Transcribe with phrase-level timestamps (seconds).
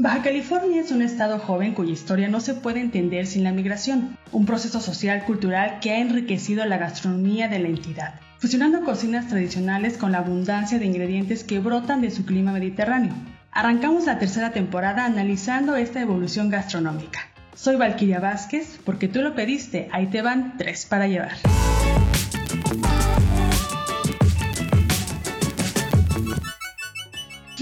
[0.00, 4.16] Baja California es un estado joven cuya historia no se puede entender sin la migración,
[4.30, 9.98] un proceso social cultural que ha enriquecido la gastronomía de la entidad, fusionando cocinas tradicionales
[9.98, 13.12] con la abundancia de ingredientes que brotan de su clima mediterráneo.
[13.50, 17.18] Arrancamos la tercera temporada analizando esta evolución gastronómica.
[17.56, 21.32] Soy Valquiria Vázquez, porque tú lo pediste, ahí te van tres para llevar.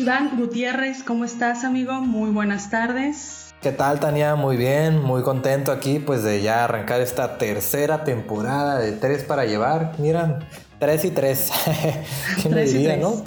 [0.07, 1.95] Iván Gutiérrez, ¿cómo estás, amigo?
[1.95, 3.53] Muy buenas tardes.
[3.61, 4.37] ¿Qué tal, Tania?
[4.37, 9.47] Muy bien, muy contento aquí, pues de ya arrancar esta tercera temporada de Tres para
[9.47, 9.99] Llevar.
[9.99, 10.47] Miran,
[10.79, 11.51] tres y tres.
[12.41, 13.25] ¿Quién me diría, no?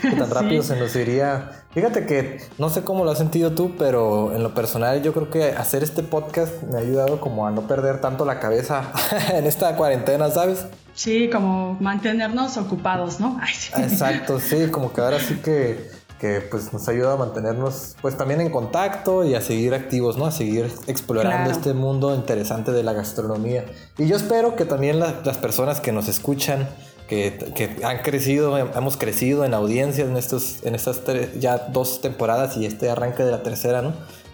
[0.00, 1.50] Que tan rápido se nos iría.
[1.72, 5.28] Fíjate que no sé cómo lo has sentido tú, pero en lo personal yo creo
[5.28, 8.90] que hacer este podcast me ha ayudado como a no perder tanto la cabeza
[9.34, 10.64] en esta cuarentena, ¿sabes?
[10.94, 13.38] Sí, como mantenernos ocupados, ¿no?
[13.76, 18.40] Exacto, sí, como que ahora sí que que pues nos ayuda a mantenernos pues también
[18.40, 20.26] en contacto y a seguir activos, ¿no?
[20.26, 23.64] A seguir explorando este mundo interesante de la gastronomía.
[23.98, 26.68] Y yo espero que también las personas que nos escuchan,
[27.08, 31.00] que, que, han crecido, hemos crecido en audiencias en, estos, en estas
[31.40, 33.92] ya dos temporadas y este arranque de la tercera, ¿no?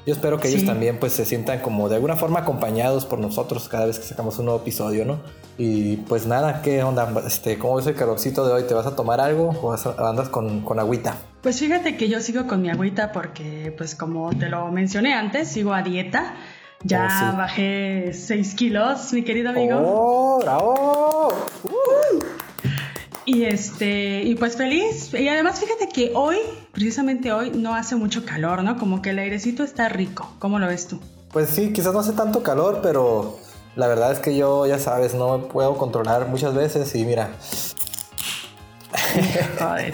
[0.08, 3.68] Yo espero que ellos también pues se sientan como de alguna forma acompañados por nosotros
[3.68, 5.20] cada vez que sacamos un nuevo episodio, ¿no?
[5.58, 7.12] Y pues nada, ¿qué onda?
[7.26, 8.62] Este, ¿Cómo ves el calorcito de hoy?
[8.62, 11.14] ¿Te vas a tomar algo o andas con, con agüita?
[11.42, 15.48] Pues fíjate que yo sigo con mi agüita porque pues como te lo mencioné antes,
[15.48, 16.36] sigo a dieta.
[16.84, 19.78] Ya oh, bajé 6 kilos, mi querido amigo.
[19.84, 21.34] ¡Oh, bravo!
[23.28, 25.12] Y este, y pues feliz.
[25.12, 26.38] Y además fíjate que hoy,
[26.72, 28.78] precisamente hoy, no hace mucho calor, ¿no?
[28.78, 30.32] Como que el airecito está rico.
[30.38, 30.98] ¿Cómo lo ves tú?
[31.30, 33.38] Pues sí, quizás no hace tanto calor, pero
[33.76, 37.28] la verdad es que yo, ya sabes, no puedo controlar muchas veces y mira.
[39.58, 39.92] Joder,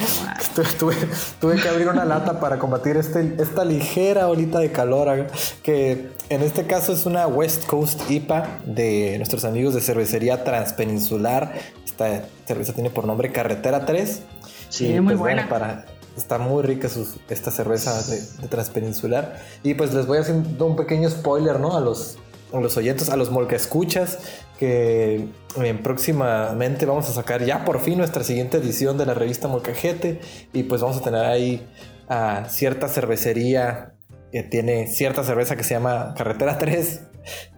[0.78, 0.94] tuve,
[1.40, 5.26] tuve, que abrir una lata para combatir este, esta ligera olita de calor,
[5.62, 11.52] que en este caso es una West Coast IPA de nuestros amigos de cervecería Transpeninsular
[11.94, 14.22] esta cerveza tiene por nombre Carretera 3.
[14.68, 15.48] Sí, es muy pues, buena.
[15.48, 15.84] para,
[16.16, 16.88] está muy rica
[17.28, 19.38] esta cerveza de, Transpeninsular.
[19.62, 21.76] Y pues les voy haciendo un pequeño spoiler, ¿no?
[21.76, 22.18] A los,
[22.52, 24.18] a los oyentes, a los molca escuchas,
[24.58, 25.28] que
[25.62, 30.20] eh, próximamente vamos a sacar ya por fin nuestra siguiente edición de la revista Molcajete.
[30.52, 31.66] Y pues vamos a tener ahí
[32.08, 33.94] a cierta cervecería
[34.30, 37.02] que tiene cierta cerveza que se llama Carretera 3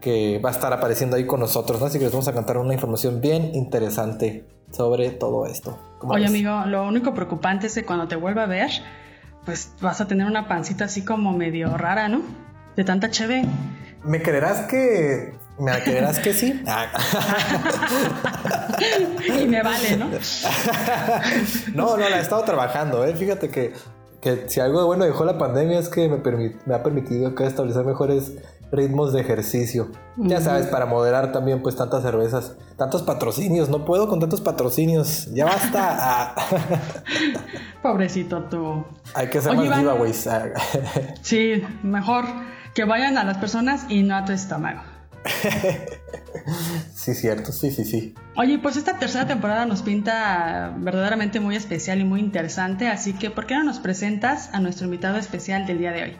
[0.00, 2.72] que va a estar apareciendo ahí con nosotros, Así que les vamos a contar una
[2.74, 5.78] información bien interesante sobre todo esto.
[6.02, 8.70] Oye, amigo, lo único preocupante es que cuando te vuelva a ver,
[9.44, 12.22] pues vas a tener una pancita así como medio rara, ¿no?
[12.76, 13.44] De tanta cheve.
[14.04, 16.62] ¿Me creerás que ¿Me creerás que sí?
[19.40, 20.10] y me vale, ¿no?
[21.74, 23.14] no, no, la he estado trabajando, ¿eh?
[23.14, 23.72] Fíjate que,
[24.20, 26.18] que si algo de bueno dejó la pandemia es que me,
[26.66, 28.32] me ha permitido acá establecer mejores
[28.70, 29.88] ritmos de ejercicio.
[30.16, 35.32] Ya sabes, para moderar también pues tantas cervezas, tantos patrocinios, no puedo con tantos patrocinios,
[35.32, 36.34] ya basta.
[37.82, 38.84] Pobrecito tú.
[39.14, 40.28] Hay que hacer más giveaways.
[41.22, 42.24] sí, mejor
[42.74, 44.95] que vayan a las personas y no a tu estómago.
[46.94, 48.14] sí, cierto, sí, sí, sí.
[48.36, 53.30] Oye, pues esta tercera temporada nos pinta verdaderamente muy especial y muy interesante, así que
[53.30, 56.16] ¿por qué no nos presentas a nuestro invitado especial del día de hoy?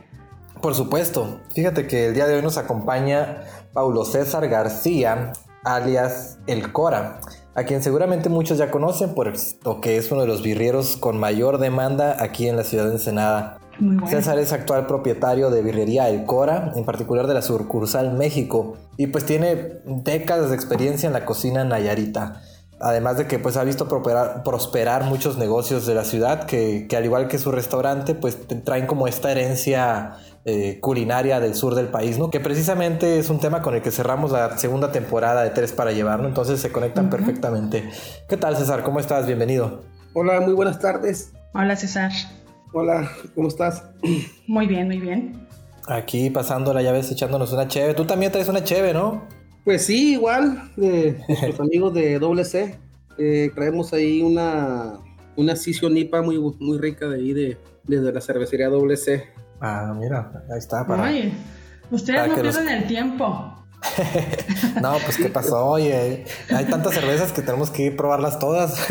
[0.60, 1.40] Por supuesto.
[1.54, 5.32] Fíjate que el día de hoy nos acompaña Paulo César García,
[5.64, 7.20] alias El Cora,
[7.54, 9.32] a quien seguramente muchos ya conocen por
[9.64, 12.92] lo que es uno de los birrieros con mayor demanda aquí en la ciudad de
[12.92, 13.60] Ensenada.
[14.09, 19.09] César es actual propietario de Birrería El Cora, en particular de la sucursal México, y
[19.09, 22.42] pues tiene décadas de experiencia en la cocina nayarita.
[22.78, 27.06] Además de que pues ha visto prosperar, muchos negocios de la ciudad que, que, al
[27.06, 32.19] igual que su restaurante pues traen como esta herencia eh, culinaria del sur del país,
[32.19, 32.31] ¿no?
[32.31, 35.92] Que precisamente es un tema con el que cerramos la segunda temporada de Tres para
[35.92, 36.28] Llevar, ¿no?
[36.28, 37.91] Entonces se conectan perfectamente.
[38.28, 38.82] ¿Qué tal, César?
[38.82, 39.26] ¿Cómo estás?
[39.26, 39.82] Bienvenido.
[40.12, 41.32] Hola, muy buenas tardes.
[41.53, 42.12] Hola, César.
[42.78, 43.84] Hola, ¿cómo estás?
[44.47, 45.48] Muy bien, muy bien.
[45.88, 47.95] Aquí pasándola, ya ves, echándonos una cheve.
[47.95, 49.27] Tú también traes una cheve, ¿no?
[49.65, 52.78] Pues sí, igual, de nuestros amigos de WC.
[53.16, 54.98] Eh, traemos ahí una,
[55.36, 59.24] una Sisio Nipa muy, muy rica de ahí, de, de la cervecería WC.
[59.59, 60.86] Ah, mira, ahí está.
[60.86, 61.33] Para, Ay,
[61.91, 63.66] ustedes no pierden el tiempo.
[64.82, 68.86] no, pues qué pasó, oye, hay tantas cervezas que tenemos que ir probarlas todas.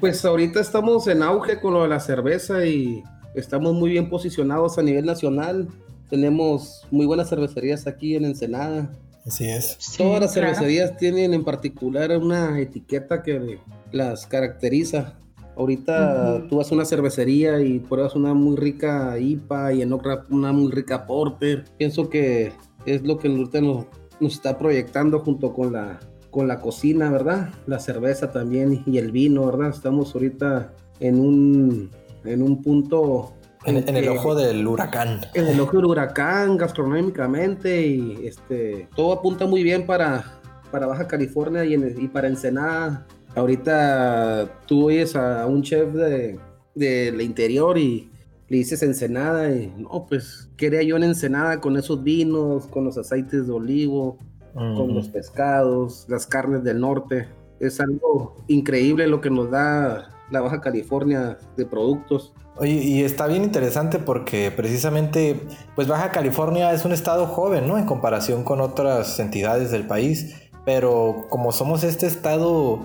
[0.00, 3.02] pues ahorita estamos en auge con lo de la cerveza y
[3.34, 5.68] estamos muy bien posicionados a nivel nacional.
[6.08, 8.90] Tenemos muy buenas cervecerías aquí en Ensenada.
[9.26, 9.78] Así es.
[9.96, 13.58] Todas las cervecerías tienen en particular una etiqueta que
[13.92, 15.20] las caracteriza
[15.60, 20.24] Ahorita tú vas a una cervecería y pruebas una muy rica IPA y en otra
[20.30, 21.64] una muy rica Porter.
[21.76, 22.52] Pienso que
[22.86, 23.86] es lo que ahorita nos,
[24.20, 26.00] nos está proyectando junto con la,
[26.30, 27.50] con la cocina, ¿verdad?
[27.66, 29.70] La cerveza también y el vino, ¿verdad?
[29.70, 31.90] Estamos ahorita en un,
[32.24, 33.34] en un punto...
[33.66, 35.20] En, el ojo del huracán.
[35.34, 40.40] En el ojo del huracán, gastronómicamente, y este, todo apunta muy bien para,
[40.70, 43.06] para Baja California y, y para Ensenada.
[43.34, 46.38] Ahorita tú oyes a un chef de,
[46.74, 48.09] del interior y
[48.50, 52.98] le dices Ensenada y no, pues quería yo en Ensenada con esos vinos, con los
[52.98, 54.18] aceites de olivo,
[54.52, 57.28] con los pescados, las carnes del norte.
[57.60, 62.32] Es algo increíble lo que nos da la Baja California de productos.
[62.56, 65.40] Oye, y está bien interesante porque precisamente,
[65.76, 67.78] pues Baja California es un estado joven, ¿no?
[67.78, 72.80] En comparación con otras entidades del país, pero como somos este estado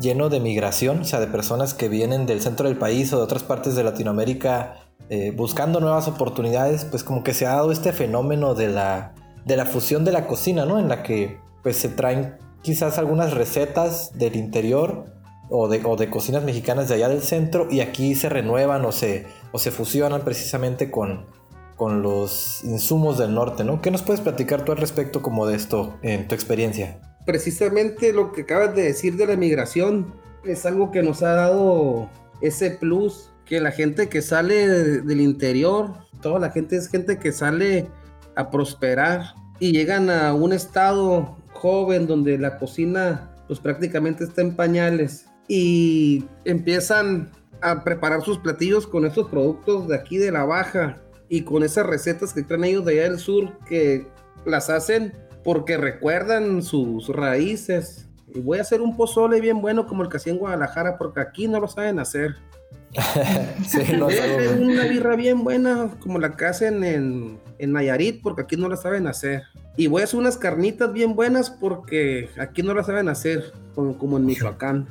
[0.00, 3.24] lleno de migración, o sea, de personas que vienen del centro del país o de
[3.24, 7.92] otras partes de Latinoamérica eh, buscando nuevas oportunidades, pues como que se ha dado este
[7.92, 9.14] fenómeno de la,
[9.44, 10.78] de la fusión de la cocina, ¿no?
[10.78, 15.06] En la que pues se traen quizás algunas recetas del interior
[15.50, 18.92] o de, o de cocinas mexicanas de allá del centro y aquí se renuevan o
[18.92, 21.24] se, o se fusionan precisamente con,
[21.76, 23.80] con los insumos del norte, ¿no?
[23.80, 27.00] ¿Qué nos puedes platicar tú al respecto como de esto en tu experiencia?
[27.24, 30.14] Precisamente lo que acabas de decir de la migración
[30.44, 35.94] es algo que nos ha dado ese plus que la gente que sale del interior,
[36.20, 37.88] toda la gente es gente que sale
[38.36, 44.54] a prosperar y llegan a un estado joven donde la cocina pues prácticamente está en
[44.54, 47.30] pañales y empiezan
[47.62, 51.86] a preparar sus platillos con esos productos de aquí de la baja y con esas
[51.86, 54.06] recetas que traen ellos de allá del sur que
[54.44, 58.08] las hacen porque recuerdan sus raíces.
[58.34, 61.20] Y voy a hacer un pozole bien bueno como el que hacía en Guadalajara porque
[61.20, 62.36] aquí no lo saben hacer.
[63.66, 68.56] sí, no una birra bien buena como la que hacen en, en Nayarit porque aquí
[68.56, 69.42] no la saben hacer.
[69.76, 73.96] Y voy a hacer unas carnitas bien buenas porque aquí no la saben hacer como,
[73.98, 74.88] como en Michoacán.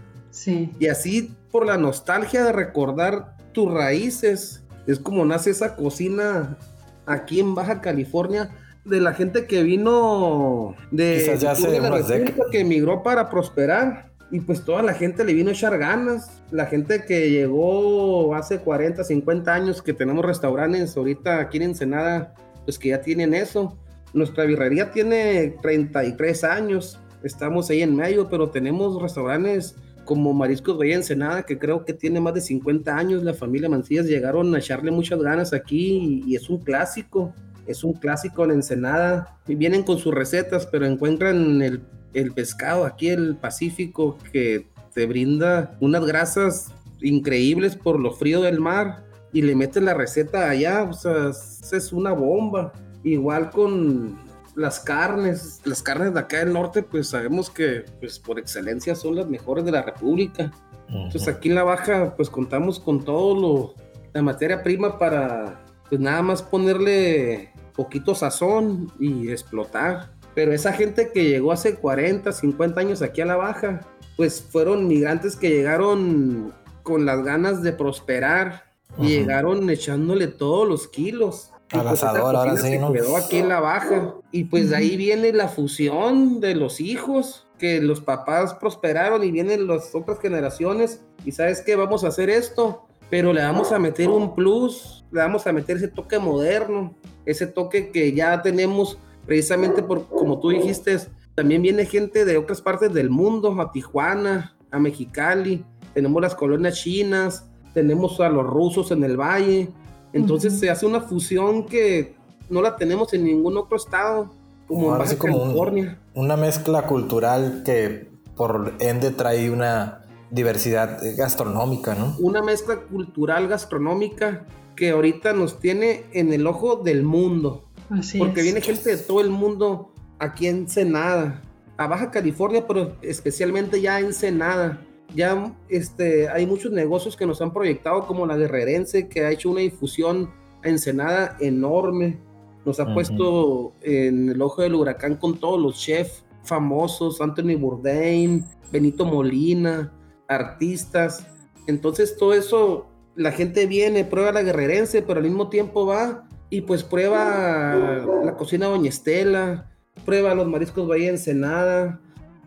[0.79, 6.57] Y así por la nostalgia de recordar tus raíces, es como nace esa cocina
[7.05, 8.51] aquí en Baja California
[8.85, 14.81] de la gente que vino de, ya de que emigró para prosperar y pues toda
[14.81, 16.41] la gente le vino a echar ganas.
[16.51, 22.33] La gente que llegó hace 40, 50 años que tenemos restaurantes ahorita aquí en Ensenada,
[22.65, 23.77] pues que ya tienen eso.
[24.13, 26.99] Nuestra birrería tiene 33 años.
[27.23, 29.75] Estamos ahí en medio, pero tenemos restaurantes
[30.07, 34.07] como Mariscos Bahía Ensenada, que creo que tiene más de 50 años, la familia Mancillas
[34.07, 37.33] llegaron a echarle muchas ganas aquí y, es un clásico,
[37.67, 39.37] es un clásico en Ensenada.
[39.47, 41.81] Y vienen con sus recetas, pero encuentran el,
[42.17, 48.59] el pescado aquí, el Pacífico, que te brinda unas grasas increíbles por lo frío del
[48.59, 52.73] mar y le meten la receta allá, o sea, es una bomba.
[53.03, 54.17] Igual con
[54.55, 59.15] las carnes, las carnes de acá del norte, pues sabemos que pues por excelencia son
[59.15, 60.51] las mejores de la República.
[60.89, 63.75] Entonces aquí en la baja, pues contamos con todo lo,
[64.13, 70.16] la materia prima para pues nada más ponerle poquito sazón y explotar.
[70.37, 73.81] Pero esa gente que llegó hace 40, 50 años aquí a la baja,
[74.15, 76.53] pues fueron migrantes que llegaron
[76.83, 78.65] con las ganas de prosperar
[78.99, 81.49] y llegaron echándole todos los kilos.
[81.71, 82.93] Al pues asador, ahora sí, ¿no?
[82.93, 84.13] Quedó aquí en la baja.
[84.31, 89.31] Y pues de ahí viene la fusión de los hijos, que los papás prosperaron y
[89.31, 91.01] vienen las otras generaciones.
[91.25, 95.19] Y sabes qué, vamos a hacer esto, pero le vamos a meter un plus, le
[95.19, 96.93] vamos a meter ese toque moderno,
[97.25, 100.97] ese toque que ya tenemos precisamente por, como tú dijiste,
[101.35, 106.75] también viene gente de otras partes del mundo, a Tijuana, a Mexicali, tenemos las colonias
[106.75, 109.69] chinas, tenemos a los rusos en el valle,
[110.13, 112.15] entonces se hace una fusión que
[112.49, 114.31] no la tenemos en ningún otro estado,
[114.67, 115.99] como en Baja California.
[116.15, 122.15] una mezcla cultural que por ende trae una diversidad gastronómica, ¿no?
[122.19, 127.66] Una mezcla cultural gastronómica que ahorita nos tiene en el ojo del mundo.
[127.89, 131.41] Así porque viene gente de todo el mundo aquí en Senada,
[131.77, 134.81] a Baja California, pero especialmente ya en Senada
[135.15, 139.49] ya este, hay muchos negocios que nos han proyectado, como la Guerrerense, que ha hecho
[139.49, 140.31] una difusión
[140.63, 142.19] a Ensenada enorme.
[142.65, 148.45] Nos ha puesto en el ojo del huracán con todos los chefs famosos, Anthony Bourdain,
[148.71, 149.93] Benito Molina,
[150.27, 151.25] artistas.
[151.67, 156.61] Entonces todo eso, la gente viene, prueba la guerrerense, pero al mismo tiempo va y
[156.61, 159.69] pues prueba la cocina Doña Estela,
[160.05, 161.99] prueba los mariscos Bahía Ensenada,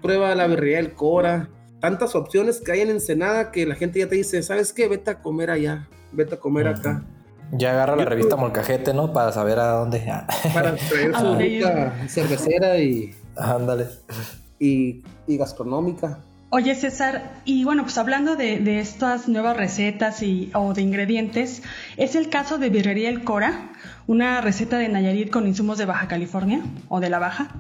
[0.03, 4.09] prueba la birrería del Cora, tantas opciones que hay en Ensenada que la gente ya
[4.09, 4.89] te dice, ¿sabes qué?
[4.89, 7.03] Vete a comer allá, vete a comer acá.
[7.53, 9.13] Ya agarra la revista Molcajete, ¿no?
[9.13, 10.01] Para saber a dónde.
[10.55, 13.13] Para traer su rica cervecera y.
[13.37, 13.89] Ándale.
[14.61, 16.21] Y, y, gastronómica.
[16.53, 21.63] Oye, César, y bueno, pues hablando de, estas nuevas recetas y, o de ingredientes,
[21.97, 23.71] ¿es el caso de Birrería El Cora,
[24.09, 27.55] una receta de Nayarit con insumos de Baja California o de la Baja?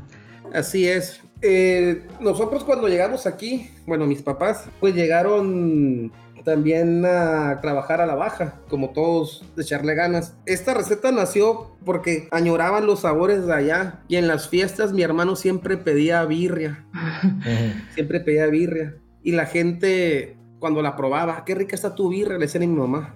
[0.52, 1.22] Así es.
[1.40, 6.10] Eh, nosotros cuando llegamos aquí, bueno, mis papás, pues llegaron
[6.44, 10.34] también a trabajar a la baja, como todos, de echarle ganas.
[10.46, 15.36] Esta receta nació porque añoraban los sabores de allá y en las fiestas mi hermano
[15.36, 16.84] siempre pedía birria,
[17.94, 22.46] siempre pedía birria y la gente cuando la probaba, qué rica está tu birria, le
[22.46, 23.14] decían a mi mamá.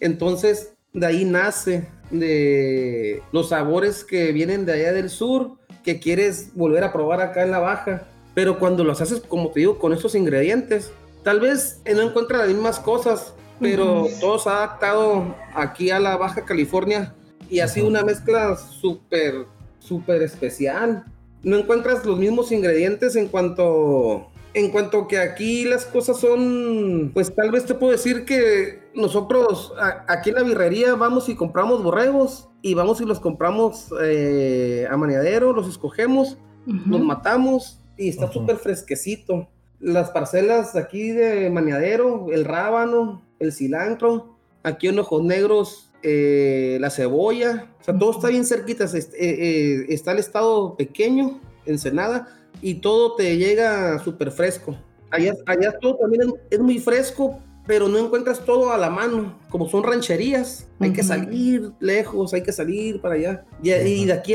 [0.00, 6.54] Entonces, de ahí nace de los sabores que vienen de allá del sur, que quieres
[6.54, 8.06] volver a probar acá en la baja.
[8.34, 12.48] Pero cuando los haces, como te digo, con estos ingredientes, Tal vez no encuentra las
[12.48, 17.14] mismas cosas, pero todo se ha adaptado aquí a la Baja California
[17.50, 19.46] y ha sido una mezcla súper,
[19.78, 21.04] súper especial.
[21.42, 27.34] No encuentras los mismos ingredientes en cuanto, en cuanto que aquí las cosas son, pues
[27.34, 29.74] tal vez te puedo decir que nosotros
[30.08, 34.96] aquí en la birrería vamos y compramos borregos y vamos y los compramos eh, a
[34.96, 39.48] maniadero, los escogemos, los matamos y está súper fresquecito
[39.80, 46.90] las parcelas aquí de maniadero, el rábano, el cilantro, aquí en ojos negros, eh, la
[46.90, 52.28] cebolla, o sea, todo está bien cerquita, eh, eh, está el estado pequeño, Ensenada,
[52.62, 54.76] y todo te llega súper fresco.
[55.10, 59.68] Allá, allá todo también es, muy fresco, pero no encuentras todo a la mano, como
[59.68, 63.44] son rancherías, hay que salir lejos, hay que salir para allá.
[63.62, 64.34] Y, de aquí,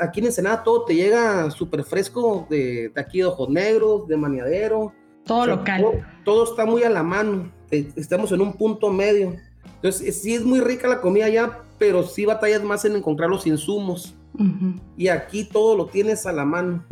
[0.00, 4.92] aquí en Ensenada todo te llega súper fresco, de, aquí de Ojos Negros, de Maniadero.
[5.24, 6.06] Todo local.
[6.24, 9.34] Todo, está muy a la mano, eh, estamos en un punto medio.
[9.76, 13.46] Entonces, sí es muy rica la comida allá, pero sí batallas más en encontrar los
[13.46, 14.14] insumos.
[14.96, 16.84] Y aquí todo lo tienes a la mano.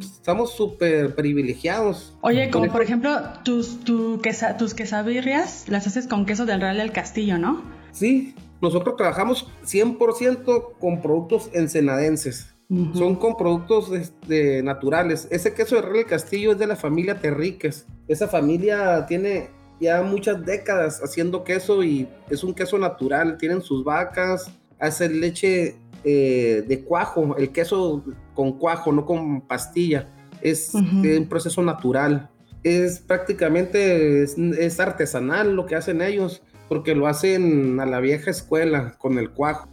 [0.00, 2.16] Estamos súper privilegiados.
[2.20, 3.10] Oye, como por ejemplo,
[3.44, 4.20] tus, tu
[4.58, 7.62] tus quesabirrias las haces con queso del Real del Castillo, ¿no?
[7.92, 12.54] Sí, nosotros trabajamos 100% con productos ensenadenses.
[12.92, 15.26] Son con productos este, naturales.
[15.30, 17.86] Ese queso de Real del Castillo es de la familia Terríquez.
[18.08, 19.48] Esa familia tiene
[19.80, 23.38] ya muchas décadas haciendo queso y es un queso natural.
[23.38, 30.08] Tienen sus vacas, hacen leche eh, de cuajo, el queso con cuajo, no con pastilla.
[30.40, 32.30] Es, un proceso natural.
[32.62, 38.94] Es prácticamente, es, artesanal lo que hacen ellos, porque lo hacen a la vieja escuela
[38.98, 39.68] con el cuajo.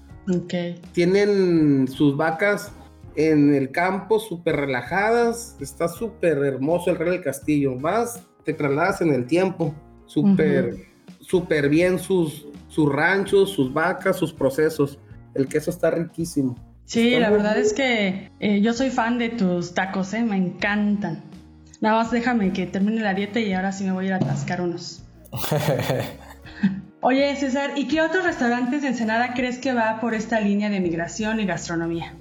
[0.93, 2.71] Tienen sus vacas
[3.15, 7.77] en el campo súper relajadas, está súper hermoso el Rey del Castillo.
[7.77, 9.75] Vas, te trasladas en el tiempo,
[10.07, 10.75] súper,
[11.19, 14.97] súper bien sus, sus ranchos, sus vacas, sus procesos
[15.35, 16.55] el queso está riquísimo.
[16.85, 20.23] Sí, la verdad es que eh, yo soy fan de tus tacos, ¿eh?
[20.23, 21.23] me encantan.
[21.81, 24.17] Nada más déjame que termine la dieta y ahora sí me voy a ir a
[24.17, 25.03] atascar unos.
[27.01, 30.79] Oye, César, ¿y qué otros restaurantes de Ensenada crees que va por esta línea de
[30.79, 32.15] migración y gastronomía?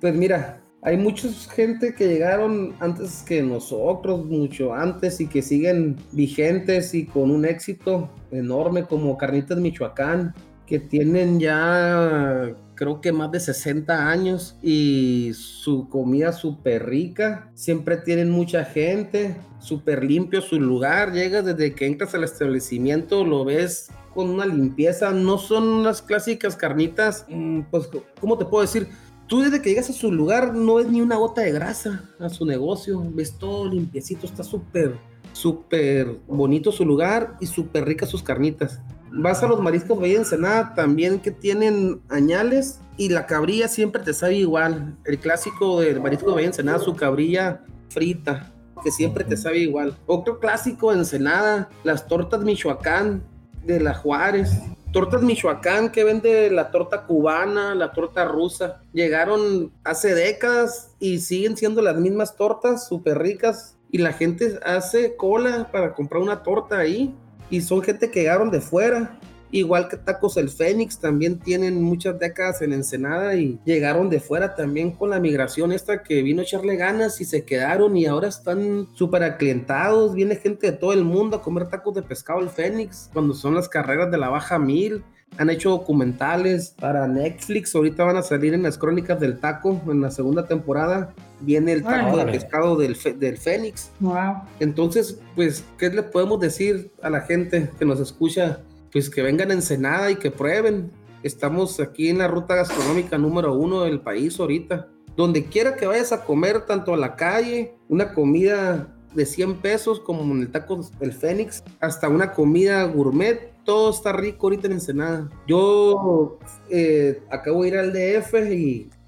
[0.00, 5.96] Pues mira, hay mucha gente que llegaron antes que nosotros, mucho antes, y que siguen
[6.12, 10.34] vigentes y con un éxito enorme como Carnitas Michoacán,
[10.66, 17.96] que tienen ya creo que más de 60 años y su comida súper rica, siempre
[17.96, 23.90] tienen mucha gente, súper limpio su lugar, llegas desde que entras al establecimiento, lo ves
[24.14, 27.88] con una limpieza, no son las clásicas carnitas, mm, pues,
[28.20, 28.88] ¿cómo te puedo decir?
[29.26, 32.28] Tú desde que llegas a su lugar no es ni una gota de grasa a
[32.28, 34.96] su negocio, ves todo limpiecito, está súper,
[35.32, 38.80] súper bonito su lugar y súper ricas sus carnitas
[39.16, 44.12] vas a los mariscos Bahía Ensenada también que tienen añales y la cabrilla siempre te
[44.12, 44.96] sabe igual.
[45.04, 48.52] El clásico del marisco Bahía Ensenada, su cabrilla frita,
[48.82, 49.96] que siempre te sabe igual.
[50.06, 53.22] Otro clásico de Ensenada, las tortas Michoacán
[53.64, 54.60] de la Juárez.
[54.92, 58.82] Tortas Michoacán que vende la torta cubana, la torta rusa.
[58.92, 63.76] Llegaron hace décadas y siguen siendo las mismas tortas, súper ricas.
[63.90, 67.14] Y la gente hace cola para comprar una torta ahí
[67.50, 69.18] y son gente que llegaron de fuera.
[69.50, 74.56] Igual que Tacos el Fénix, también tienen muchas décadas en Ensenada y llegaron de fuera
[74.56, 78.26] también con la migración esta que vino a echarle ganas y se quedaron y ahora
[78.26, 80.14] están súper aclientados.
[80.14, 83.54] Viene gente de todo el mundo a comer tacos de pescado el Fénix cuando son
[83.54, 85.04] las carreras de la Baja Mil
[85.38, 87.74] han hecho documentales para Netflix.
[87.74, 91.12] Ahorita van a salir en las crónicas del taco en la segunda temporada.
[91.40, 93.90] Viene el taco de pescado del, del Fénix.
[94.00, 94.42] Wow.
[94.60, 98.60] Entonces, pues, ¿qué le podemos decir a la gente que nos escucha?
[98.92, 100.90] Pues que vengan a Ensenada y que prueben.
[101.22, 104.88] Estamos aquí en la ruta gastronómica número uno del país ahorita.
[105.16, 110.00] Donde quiera que vayas a comer, tanto a la calle, una comida de 100 pesos
[110.00, 114.74] como en el taco del Fénix, hasta una comida gourmet, todo está rico ahorita en
[114.74, 115.30] Ensenada.
[115.46, 116.38] Yo
[116.70, 118.34] eh, acabo de ir al DF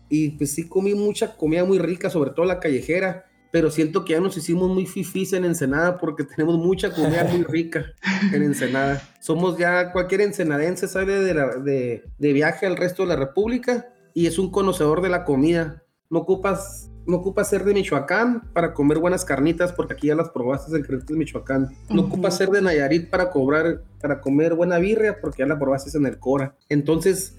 [0.09, 4.13] y, pues sí comí mucha comida muy rica, sobre todo la callejera, pero siento que
[4.13, 7.87] ya nos hicimos muy fifís en Ensenada porque tenemos mucha comida muy rica
[8.33, 9.03] en Ensenada.
[9.21, 14.27] Somos ya, cualquier ensenadense sale de, de, de viaje al resto de la República y
[14.27, 15.83] es un conocedor de la comida.
[16.09, 20.31] No ocupas no ocupa ser de Michoacán para comer buenas carnitas, porque aquí ya las
[20.31, 21.69] probaste en de Michoacán.
[21.89, 25.97] No ocupa ser de Nayarit para cobrar, para comer buena birria, porque ya la probaste
[25.97, 26.57] en el Cora.
[26.69, 27.37] Entonces,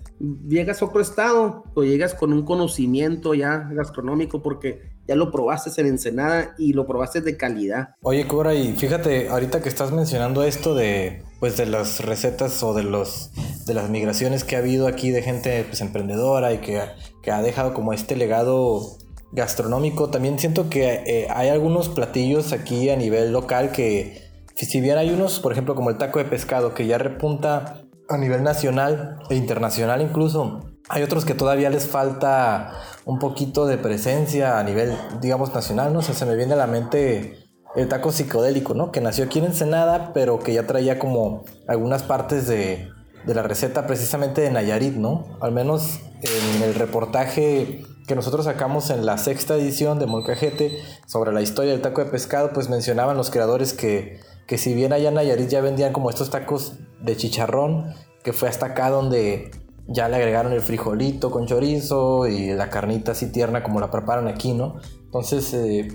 [0.48, 5.82] llegas a otro estado o llegas con un conocimiento ya gastronómico, porque ya lo probaste
[5.82, 7.90] en Ensenada y lo probaste de calidad.
[8.02, 12.74] Oye, Cora, y fíjate, ahorita que estás mencionando esto de, pues, de las recetas o
[12.74, 13.32] de los,
[13.66, 16.82] de las migraciones que ha habido aquí de gente, pues, emprendedora y que,
[17.22, 18.98] que ha dejado como este legado
[19.32, 24.22] gastronómico, también siento que eh, hay algunos platillos aquí a nivel local que,
[24.56, 28.18] si bien hay unos, por ejemplo, como el taco de pescado, que ya repunta a
[28.18, 32.72] nivel nacional e internacional incluso, hay otros que todavía les falta
[33.06, 36.00] un poquito de presencia a nivel, digamos, nacional, ¿no?
[36.00, 37.38] O se me viene a la mente
[37.76, 38.92] el taco psicodélico, ¿no?
[38.92, 42.90] Que nació aquí en Ensenada, pero que ya traía como algunas partes de,
[43.26, 45.38] de la receta precisamente de Nayarit, ¿no?
[45.42, 51.34] Al menos en el reportaje que nosotros sacamos en la sexta edición de Molcajete sobre
[51.34, 55.10] la historia del taco de pescado, pues mencionaban los creadores que, que si bien allá
[55.10, 59.52] en Nayarit ya vendían como estos tacos de chicharrón, que fue hasta acá donde
[59.88, 64.30] ya le agregaron el frijolito con chorizo y la carnita así tierna como la preparan
[64.30, 64.76] aquí, ¿no?
[65.04, 65.90] Entonces, eh,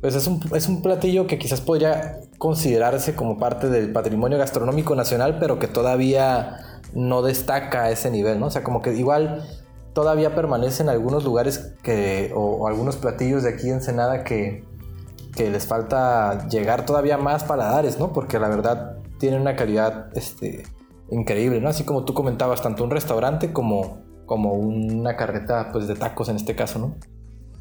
[0.00, 4.94] pues es un, es un platillo que quizás podría considerarse como parte del patrimonio gastronómico
[4.94, 6.58] nacional, pero que todavía
[6.94, 8.46] no destaca a ese nivel, ¿no?
[8.46, 9.44] O sea, como que igual
[9.92, 14.64] todavía permanecen algunos lugares que, o, algunos platillos de aquí en Ensenada que,
[15.34, 18.12] que les falta llegar todavía más paladares, ¿no?
[18.12, 20.64] Porque la verdad tienen una calidad este,
[21.10, 21.68] increíble, ¿no?
[21.68, 26.36] Así como tú comentabas, tanto un restaurante como, como una carreta pues, de tacos en
[26.36, 26.96] este caso, ¿no?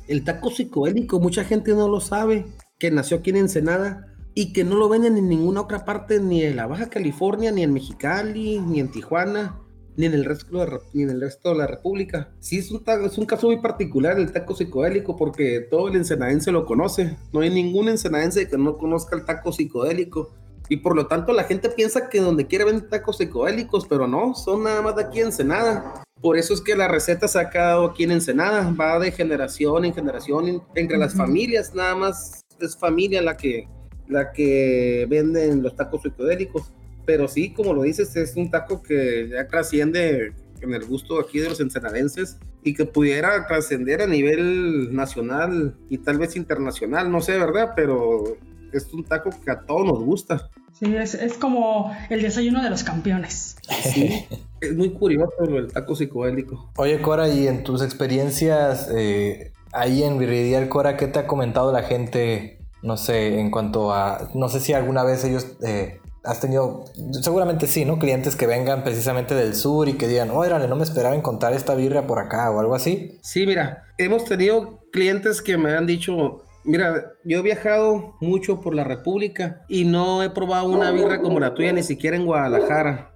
[0.07, 2.45] El taco psicoélico, mucha gente no lo sabe,
[2.79, 6.43] que nació aquí en Ensenada y que no lo venden en ninguna otra parte, ni
[6.43, 9.59] en la Baja California, ni en Mexicali, ni en Tijuana
[9.97, 12.29] ni en el resto de, ni en el resto de la República.
[12.39, 16.51] Sí, es un, es un caso muy particular el taco psicodélico porque todo el ensenadense
[16.51, 17.17] lo conoce.
[17.33, 20.31] No hay ningún ensenadense que no conozca el taco psicodélico.
[20.69, 24.35] Y por lo tanto la gente piensa que donde quiera venden tacos psicodélicos, pero no,
[24.35, 26.03] son nada más de aquí en Ensenada.
[26.21, 29.85] Por eso es que la receta se ha quedado aquí en Ensenada, va de generación
[29.85, 33.67] en generación entre las familias, nada más es familia la que,
[34.07, 36.71] la que venden los tacos psicodélicos
[37.07, 41.39] pero sí, como lo dices, es un taco que ya trasciende en el gusto aquí
[41.39, 47.21] de los ensenadenses y que pudiera trascender a nivel nacional y tal vez internacional, no
[47.21, 47.71] sé, ¿verdad?
[47.75, 48.37] Pero
[48.73, 50.49] es un taco que a todos nos gusta.
[50.73, 53.55] Sí, es, es como el desayuno de los campeones.
[53.83, 54.25] Sí,
[54.61, 56.71] es muy curioso el taco psicodélico.
[56.75, 61.71] Oye, Cora, y en tus experiencias eh, ahí en Viridial, Cora, ¿qué te ha comentado
[61.71, 62.59] la gente?
[62.83, 66.85] No sé, en cuanto a, no sé si alguna vez ellos eh, has tenido,
[67.21, 67.99] seguramente sí, ¿no?
[67.99, 71.73] Clientes que vengan precisamente del sur y que digan, órale, no me esperaba encontrar esta
[71.75, 73.17] birria por acá o algo así.
[73.21, 78.75] Sí, mira, hemos tenido clientes que me han dicho, mira, yo he viajado mucho por
[78.75, 83.11] la República y no he probado una birra como la tuya, ni siquiera en Guadalajara.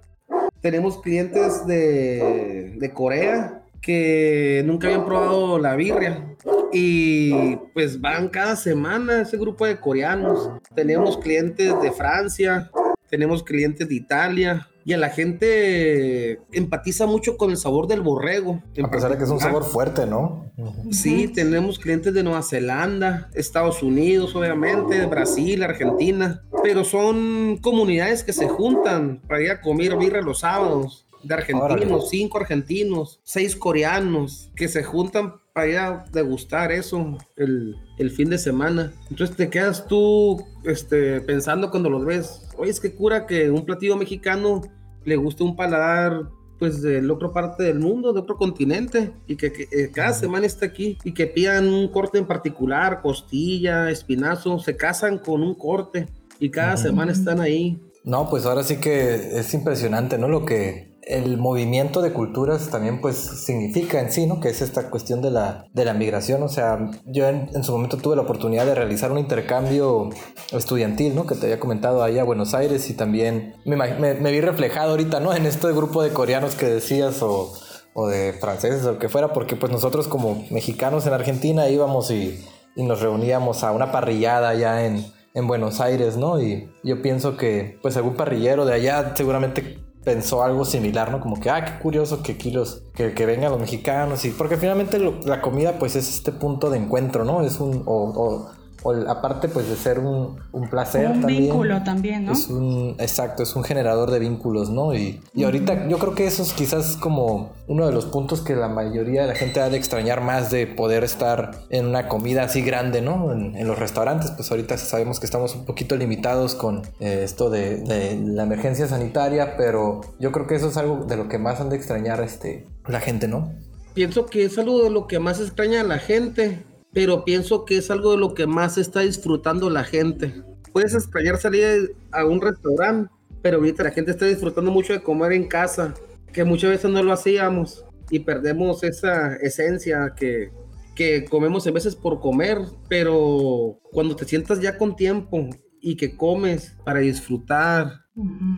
[0.60, 6.36] Tenemos clientes de, de Corea que nunca habían probado la birria
[6.72, 10.50] y pues van cada semana ese grupo de coreanos.
[10.74, 12.70] Tenemos clientes de Francia,
[13.12, 18.62] tenemos clientes de Italia y a la gente empatiza mucho con el sabor del borrego.
[18.82, 20.50] A pesar de que es un sabor fuerte, ¿no?
[20.90, 28.32] Sí, tenemos clientes de Nueva Zelanda, Estados Unidos, obviamente, Brasil, Argentina, pero son comunidades que
[28.32, 34.50] se juntan para ir a comer birra los sábados de argentinos, cinco argentinos, seis coreanos,
[34.56, 38.92] que se juntan para ir a degustar eso el, el, fin de semana.
[39.10, 43.64] Entonces te quedas tú este, pensando cuando los ves, oye, es que cura que un
[43.64, 44.62] platillo mexicano
[45.04, 49.34] le guste un paladar pues de la otra parte del mundo, de otro continente, y
[49.34, 54.60] que, eh, cada semana está aquí y que pidan un corte en particular, costilla, espinazo,
[54.60, 56.06] se casan con un corte
[56.38, 57.80] y cada semana están ahí.
[58.04, 60.28] No, pues ahora sí que es impresionante, ¿no?
[60.28, 64.40] Lo que, el movimiento de culturas también pues significa en sí, ¿no?
[64.40, 66.42] Que es esta cuestión de la, de la migración.
[66.42, 70.10] O sea, yo en, su momento tuve la oportunidad de realizar un intercambio
[70.52, 71.26] estudiantil, ¿no?
[71.26, 75.18] Que te había comentado ahí a Buenos Aires y también me, me, vi reflejado ahorita,
[75.20, 75.34] ¿no?
[75.34, 77.52] En este grupo de coreanos que decías o,
[77.94, 82.10] o de franceses o lo que fuera, porque pues nosotros como mexicanos en Argentina íbamos
[82.12, 82.44] y,
[82.76, 86.40] y nos reuníamos a una parrillada allá en, en Buenos Aires, ¿no?
[86.40, 91.20] Y yo pienso que pues algún parrillero de allá seguramente pensó algo similar, ¿no?
[91.20, 94.56] Como que, ah, qué curioso que aquí los, que, que vengan los mexicanos y porque
[94.56, 97.42] finalmente la comida pues es este punto de encuentro, ¿no?
[97.42, 98.61] Es un, o o
[99.08, 102.32] aparte pues de ser un, un placer un vínculo también, ¿no?
[102.32, 104.94] Es un, exacto, es un generador de vínculos, ¿no?
[104.94, 108.54] Y, y ahorita yo creo que eso es quizás como uno de los puntos que
[108.54, 112.44] la mayoría de la gente ha de extrañar más de poder estar en una comida
[112.44, 113.32] así grande, ¿no?
[113.32, 117.50] En, en los restaurantes, pues ahorita sabemos que estamos un poquito limitados con eh, esto
[117.50, 121.38] de, de, la emergencia sanitaria, pero yo creo que eso es algo de lo que
[121.38, 123.52] más han de extrañar este, la gente, ¿no?
[123.94, 127.78] Pienso que es algo de lo que más extraña a la gente pero pienso que
[127.78, 130.42] es algo de lo que más está disfrutando la gente.
[130.72, 135.32] Puedes extrañar salir a un restaurante, pero ahorita la gente está disfrutando mucho de comer
[135.32, 135.94] en casa,
[136.32, 140.50] que muchas veces no lo hacíamos y perdemos esa esencia que,
[140.94, 145.48] que comemos a veces por comer, pero cuando te sientas ya con tiempo
[145.80, 148.02] y que comes para disfrutar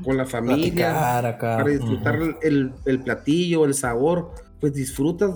[0.02, 0.92] con la familia,
[1.38, 5.30] para disfrutar el, el, platillo, el sabor, pues disfrutas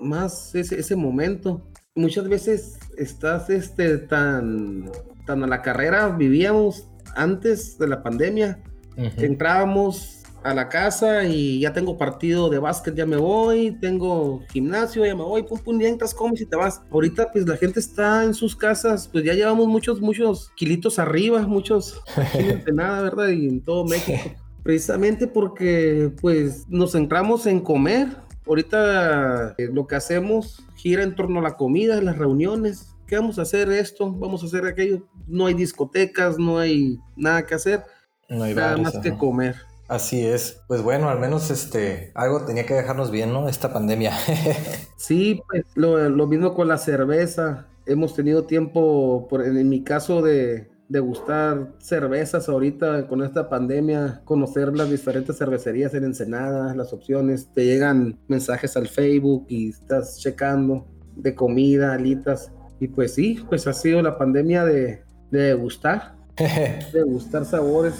[0.00, 4.90] más ese, ese momento muchas veces estás este, tan,
[5.26, 8.62] tan a la carrera, vivíamos antes de la pandemia,
[8.96, 15.06] entrábamos a la casa y ya tengo partido de básquet, ya me voy, tengo gimnasio,
[15.06, 16.82] ya me voy, pum, pum, ya entras, comes y te vas.
[16.90, 21.46] Ahorita pues la gente está en sus casas, pues ya llevamos muchos, muchos kilitos arriba,
[21.46, 22.02] muchos
[22.66, 23.28] de nada, ¿verdad?
[23.28, 24.18] Y en todo México.
[24.62, 28.08] Precisamente porque pues nos centramos en comer,
[28.46, 32.94] Ahorita eh, lo que hacemos gira en torno a la comida, las reuniones.
[33.06, 34.12] ¿Qué vamos a hacer esto?
[34.12, 35.06] Vamos a hacer aquello.
[35.26, 37.82] No hay discotecas, no hay nada que hacer.
[38.28, 39.56] No hay nada más que comer.
[39.88, 40.62] Así es.
[40.66, 43.48] Pues bueno, al menos este algo tenía que dejarnos bien, ¿no?
[43.48, 44.12] Esta pandemia.
[44.96, 47.66] sí, pues lo, lo, mismo con la cerveza.
[47.86, 54.68] Hemos tenido tiempo, por, en mi caso, de, degustar cervezas ahorita con esta pandemia, conocer
[54.76, 60.86] las diferentes cervecerías en Ensenada, las opciones, te llegan mensajes al Facebook y estás checando
[61.16, 62.52] de comida, alitas.
[62.78, 65.02] Y pues sí, pues ha sido la pandemia de,
[65.32, 67.94] de degustar, de degustar sabores.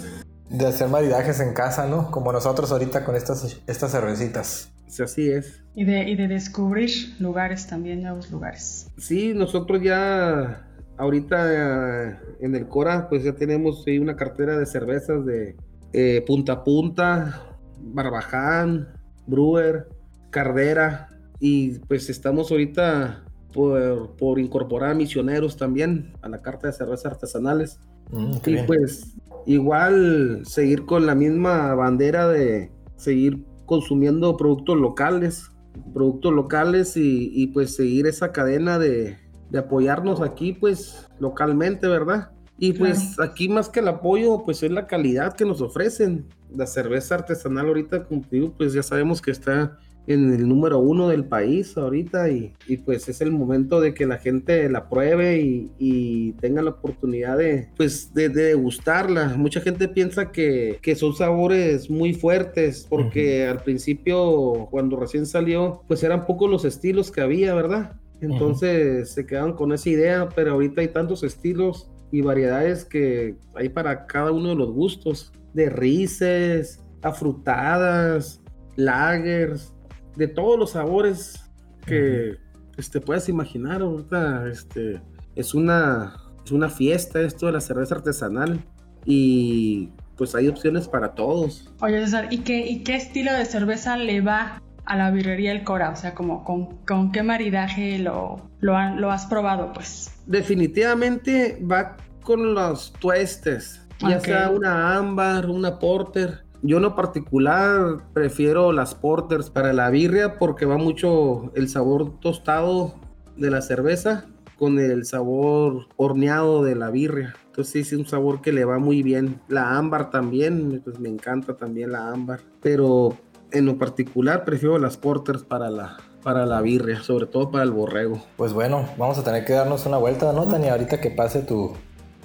[0.49, 2.09] De hacer maridajes en casa, ¿no?
[2.11, 4.71] Como nosotros ahorita con estas, estas cervecitas.
[4.87, 5.63] Sí, así es.
[5.73, 8.87] Y de, y de descubrir lugares también, nuevos lugares.
[8.97, 10.65] Sí, nosotros ya
[10.97, 15.55] ahorita en el Cora, pues ya tenemos ahí una cartera de cervezas de
[15.93, 18.89] eh, Punta a Punta, Barbaján,
[19.27, 19.87] Brewer,
[20.29, 27.13] Cardera, y pues estamos ahorita por, por incorporar misioneros también a la carta de cervezas
[27.13, 27.79] artesanales.
[28.11, 35.51] Mm, y pues igual seguir con la misma bandera de seguir consumiendo productos locales,
[35.93, 39.17] productos locales y, y pues seguir esa cadena de,
[39.49, 42.31] de apoyarnos aquí, pues, localmente, ¿verdad?
[42.57, 46.25] Y pues aquí más que el apoyo, pues es la calidad que nos ofrecen.
[46.55, 49.77] La cerveza artesanal ahorita, contigo, pues ya sabemos que está
[50.07, 54.05] en el número uno del país ahorita y, y pues es el momento de que
[54.05, 59.35] la gente la pruebe y, y tenga la oportunidad de, pues, de, de degustarla.
[59.35, 65.81] Mucha gente piensa que, que, son sabores muy fuertes porque al principio, cuando recién salió,
[65.87, 67.95] pues eran pocos los estilos que había, ¿verdad?
[68.21, 73.69] Entonces se quedan con esa idea, pero ahorita hay tantos estilos y variedades que hay
[73.69, 78.41] para cada uno de los gustos, de rices, afrutadas,
[78.75, 79.73] lagers,
[80.15, 81.39] de todos los sabores
[81.85, 82.37] que
[82.73, 83.81] pues, te puedas imaginar.
[83.81, 85.01] Ahorita este,
[85.35, 88.59] es, una, es una fiesta esto de la cerveza artesanal
[89.05, 91.73] y pues hay opciones para todos.
[91.81, 95.63] Oye César, ¿y qué, ¿y qué estilo de cerveza le va a la birrería El
[95.63, 95.91] Cora?
[95.91, 100.11] O sea, como con, con qué maridaje lo, lo, lo, has probado, pues.
[100.25, 106.43] Definitivamente va con los tuestes, ya sea una ámbar, una porter.
[106.61, 112.19] Yo en lo particular prefiero las porters para la birria porque va mucho el sabor
[112.19, 112.95] tostado
[113.37, 114.25] de la cerveza
[114.57, 117.35] con el sabor horneado de la birria.
[117.47, 119.39] Entonces sí, es un sabor que le va muy bien.
[119.47, 122.41] La ámbar también, pues me encanta también la ámbar.
[122.61, 123.17] Pero
[123.55, 127.71] en lo particular prefiero las porters para la, para la birria, sobre todo para el
[127.71, 128.21] borrego.
[128.37, 130.73] Pues bueno, vamos a tener que darnos una vuelta, ¿no, Tania?
[130.73, 131.73] Ahorita que pase tu,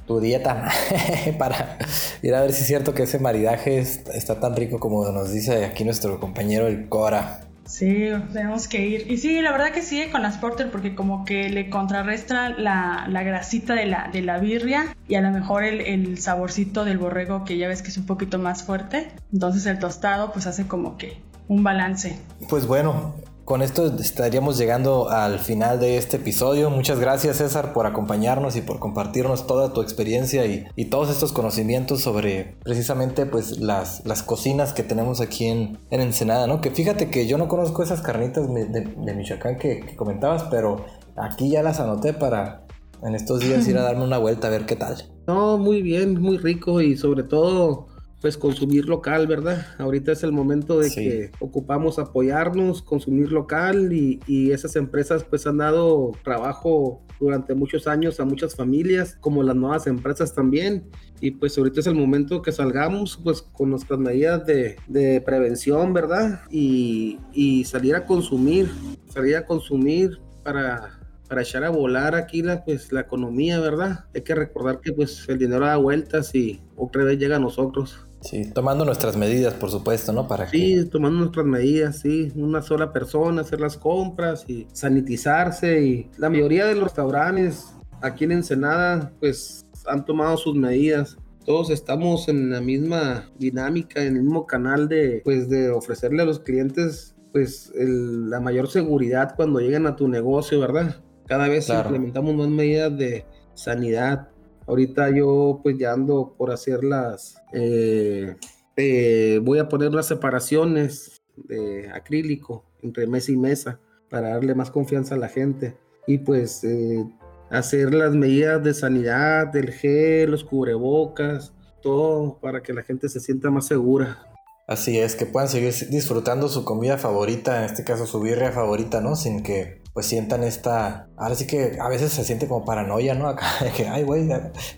[0.07, 0.71] tu dieta
[1.39, 1.79] para
[2.23, 5.65] ir a ver si es cierto que ese maridaje está tan rico como nos dice
[5.65, 7.50] aquí nuestro compañero el Cora.
[7.71, 9.11] Sí, tenemos que ir.
[9.11, 13.07] Y sí, la verdad que sí, con las porter, porque como que le contrarresta la,
[13.09, 16.99] la grasita de la, de la birria y a lo mejor el, el, saborcito del
[16.99, 19.13] borrego, que ya ves que es un poquito más fuerte.
[19.33, 22.19] Entonces el tostado, pues hace como que un balance.
[22.49, 23.15] Pues bueno,
[23.51, 26.71] con esto estaríamos llegando al final de este episodio.
[26.71, 32.01] Muchas gracias César por acompañarnos y por compartirnos toda tu experiencia y, todos estos conocimientos
[32.01, 36.61] sobre precisamente pues las, las cocinas que tenemos aquí en, en, Ensenada, ¿no?
[36.61, 40.85] Que fíjate que yo no conozco esas carnitas de, de, Michoacán que, que comentabas, pero
[41.17, 42.69] aquí ya las anoté para
[43.03, 45.11] en estos días ir a darme una vuelta a ver qué tal.
[45.27, 47.89] No, muy bien, muy rico y sobre todo
[48.21, 49.67] pues consumir local, ¿verdad?
[49.79, 55.47] Ahorita es el momento de que ocupamos apoyarnos, consumir local y, y, esas empresas pues
[55.47, 60.85] han dado trabajo durante muchos años a muchas familias, como las nuevas empresas también.
[61.21, 65.95] Y pues ahorita es el momento que salgamos pues con nuestras medidas de, de prevención,
[65.95, 66.43] ¿verdad?
[66.51, 68.71] Y, y salir a consumir,
[69.09, 74.07] salir a consumir para para echar a volar aquí la, pues, la economía, ¿verdad?
[74.13, 78.05] Hay que recordar que pues el dinero da vueltas y otra vez llega a nosotros.
[78.21, 80.29] Sí, tomando nuestras medidas, por supuesto, ¿no?
[80.29, 82.31] Para sí, tomando nuestras medidas, sí.
[82.37, 85.83] Una sola persona, hacer las compras y sanitizarse.
[85.83, 91.17] Y la mayoría de los restaurantes aquí en Ensenada, pues han tomado sus medidas.
[91.47, 96.27] Todos estamos en la misma dinámica, en el mismo canal de, pues, de ofrecerle a
[96.27, 101.03] los clientes, pues, la mayor seguridad cuando llegan a tu negocio, ¿verdad?
[101.27, 104.29] Cada vez implementamos más medidas de sanidad,
[104.71, 108.37] Ahorita yo pues ya ando por hacer las, eh,
[108.77, 114.71] eh, voy a poner unas separaciones de acrílico entre mesa y mesa para darle más
[114.71, 117.05] confianza a la gente y pues eh,
[117.51, 123.21] hacer las medidas de sanidad del gel, los cubrebocas, todo para que la gente se
[123.21, 124.27] sienta más segura.
[124.67, 129.01] Así es, que puedan seguir disfrutando su comida favorita, en este caso su birria favorita,
[129.01, 129.17] ¿no?
[129.17, 131.09] Sin que pues sientan esta...
[131.17, 133.27] Ahora sí que a veces se siente como paranoia, ¿no?
[133.27, 134.29] Acá de que, ay, güey,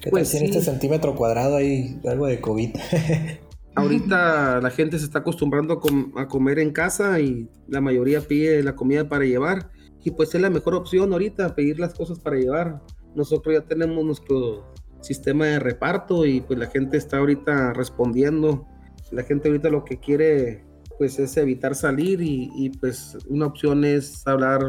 [0.00, 2.76] ¿qué pues tiene este centímetro cuadrado ahí algo de COVID?
[3.74, 5.80] Ahorita la gente se está acostumbrando
[6.16, 9.70] a, comer en casa y la mayoría pide la comida para llevar.
[10.04, 12.82] Y pues es la mejor opción ahorita, pedir las cosas para llevar.
[13.14, 18.66] Nosotros ya tenemos nuestro sistema de reparto y pues la gente está ahorita respondiendo.
[19.10, 20.64] La gente ahorita lo que quiere
[20.98, 24.62] pues es evitar salir y, pues una opción es hablar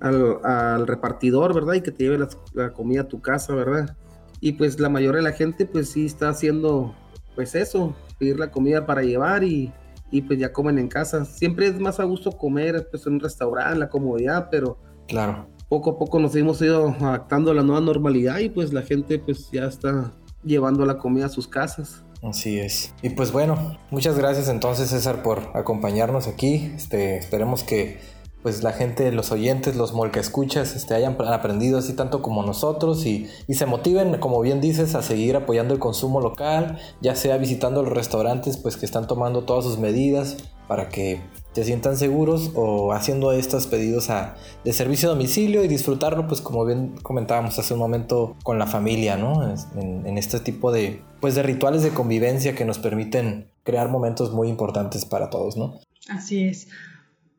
[0.00, 1.74] al, repartidor, ¿verdad?
[1.74, 3.96] Y que te lleve la, comida a tu casa, ¿verdad?
[4.40, 6.94] Y pues la mayoría de la gente pues sí está haciendo
[7.34, 9.72] pues eso, pedir la comida para llevar y,
[10.10, 11.24] y pues ya comen en casa.
[11.24, 15.48] Siempre es más a gusto comer pues en un restaurante, la comodidad, pero claro.
[15.68, 19.20] Poco a poco nos hemos ido adaptando a la nueva normalidad y pues la gente
[19.20, 22.04] pues ya está llevando la comida a sus casas.
[22.22, 22.92] Así es.
[23.02, 26.72] Y pues bueno, muchas gracias entonces César por acompañarnos aquí.
[26.76, 27.98] Este, esperemos que
[28.42, 33.04] pues la gente, los oyentes, los molca escuchas, este, hayan aprendido así tanto como nosotros
[33.04, 37.36] y, y, se motiven, como bien dices, a seguir apoyando el consumo local, ya sea
[37.36, 41.20] visitando los restaurantes pues que están tomando todas sus medidas para que
[41.52, 46.40] te sientan seguros o haciendo estos pedidos a, de servicio a domicilio y disfrutarlo, pues
[46.40, 49.54] como bien comentábamos hace un momento, con la familia, ¿no?
[49.76, 54.48] En, este tipo de, pues, de rituales de convivencia que nos permiten crear momentos muy
[54.48, 55.80] importantes para todos, ¿no?
[56.08, 56.68] Así es.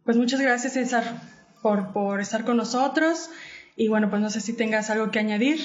[0.04, 1.22] Pues muchas gracias César
[1.62, 3.30] por, por estar con nosotros
[3.76, 5.60] y bueno, pues no sé si tengas algo que añadir.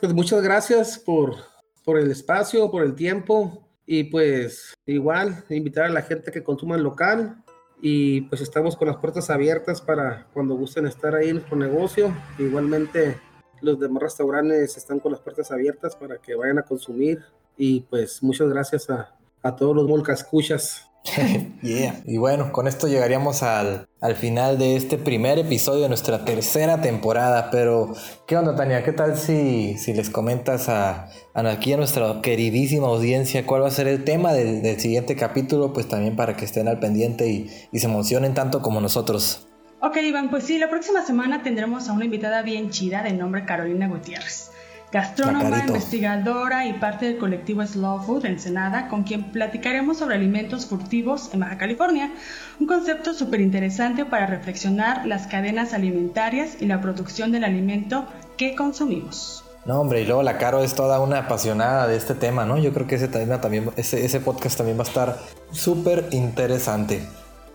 [0.00, 1.36] Pues muchas gracias por,
[1.84, 6.76] por el espacio, por el tiempo y pues igual invitar a la gente que consuma
[6.76, 7.39] en local
[7.82, 12.14] y pues estamos con las puertas abiertas para cuando gusten estar ahí en nuestro negocio.
[12.38, 13.18] Igualmente
[13.60, 17.22] los demás restaurantes están con las puertas abiertas para que vayan a consumir
[17.56, 20.89] y pues muchas gracias a, a todos los molcascuchas
[21.62, 26.80] Y bueno, con esto llegaríamos al, al, final de este primer episodio de nuestra tercera
[26.80, 27.50] temporada.
[27.50, 27.94] Pero,
[28.26, 28.82] ¿qué onda, Tania?
[28.82, 33.72] ¿Qué tal si, si les comentas a, aquí a nuestra queridísima audiencia cuál va a
[33.72, 35.72] ser el tema del, del siguiente capítulo?
[35.72, 39.46] Pues también para que estén al pendiente y, y se emocionen tanto como nosotros.
[39.82, 43.46] Ok, Iván, pues sí, la próxima semana tendremos a una invitada bien chida de nombre
[43.46, 44.50] Carolina Gutiérrez
[44.92, 51.30] gastrónoma, investigadora y parte del colectivo Slow Food Ensenada, con quien platicaremos sobre alimentos furtivos
[51.32, 52.12] en Baja California,
[52.58, 58.54] un concepto súper interesante para reflexionar las cadenas alimentarias y la producción del alimento que
[58.54, 59.44] consumimos.
[59.66, 62.56] No, hombre, y luego la Caro es toda una apasionada de este tema, ¿no?
[62.58, 65.18] Yo creo que ese, tema también, ese, ese podcast también va a estar
[65.52, 67.06] súper interesante.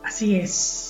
[0.04, 0.85] Así es.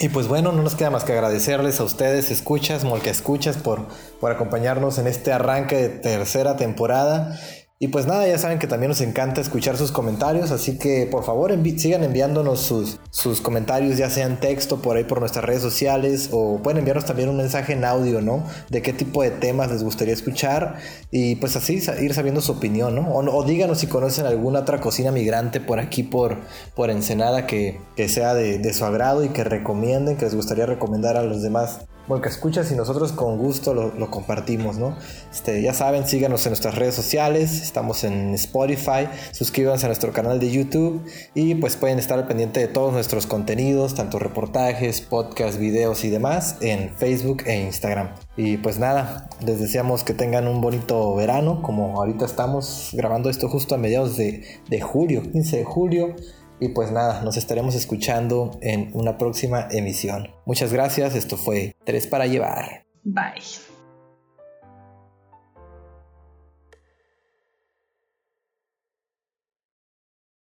[0.00, 3.86] Y pues bueno, no nos queda más que agradecerles a ustedes, escuchas, Molca Escuchas, por,
[4.20, 7.36] por acompañarnos en este arranque de tercera temporada.
[7.80, 11.22] Y pues nada, ya saben que también nos encanta escuchar sus comentarios, así que por
[11.22, 15.62] favor sigan enviándonos sus, sus comentarios, ya sea en texto por ahí por nuestras redes
[15.62, 18.42] sociales o pueden enviarnos también un mensaje en audio, ¿no?
[18.68, 20.78] De qué tipo de temas les gustaría escuchar
[21.12, 23.14] y pues así ir sabiendo su opinión, ¿no?
[23.14, 26.38] O, díganos si conocen alguna otra cocina migrante por aquí, por,
[26.74, 30.66] por Ensenada, que, que sea de, de su agrado y que recomienden, que les gustaría
[30.66, 31.82] recomendar a los demás
[32.22, 34.96] que escuchas y nosotros con gusto lo, compartimos, ¿no?
[35.30, 40.40] Este, ya saben, síganos en nuestras redes sociales, estamos en Spotify, suscríbanse a nuestro canal
[40.40, 45.58] de YouTube y pues pueden estar al pendiente de todos nuestros contenidos, tanto reportajes, podcasts,
[45.58, 48.08] videos y demás en Facebook e Instagram.
[48.36, 53.48] Y pues nada, les deseamos que tengan un bonito verano, como ahorita estamos grabando esto
[53.48, 56.16] justo a mediados de julio, 15 de julio.
[56.60, 60.28] Y pues nada, nos estaremos escuchando en una próxima emisión.
[60.46, 62.86] Muchas gracias, esto fue Tres para llevar.
[63.04, 63.67] Bye.